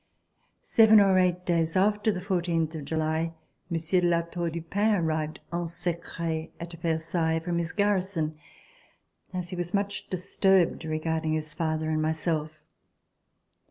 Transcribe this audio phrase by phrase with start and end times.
[0.63, 3.35] Seven or eight days after the 14 July,
[3.69, 8.35] Monsieur de La Tour du Pin arrived en secret at Versailles from his garrison,
[9.31, 12.53] as he was much disturbed regarding his father and myself.